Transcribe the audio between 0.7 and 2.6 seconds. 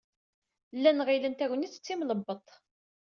Llan ɣilen Tagnit d timlebbeḍt.